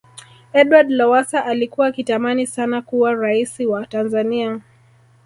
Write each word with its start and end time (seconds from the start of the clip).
edward 0.53 0.89
lowasa 0.91 1.45
alikuwa 1.45 1.87
akitamani 1.87 2.47
sana 2.47 2.81
kuwa 2.81 3.13
raisi 3.15 3.65
wa 3.65 3.85
tanzania 3.85 4.61